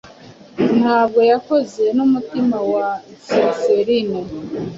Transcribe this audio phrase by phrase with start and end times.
[0.79, 2.87] Ntabwo yakoze Numutima wa
[3.25, 4.19] cincerine,